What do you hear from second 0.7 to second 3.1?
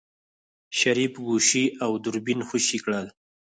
شريف ګوشي او دوربين خوشې کړل.